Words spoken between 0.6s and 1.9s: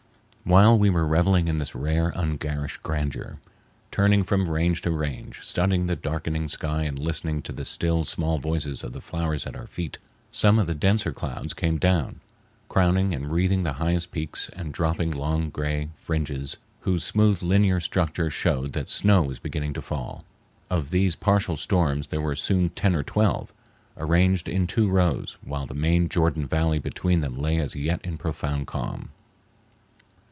we were reveling in this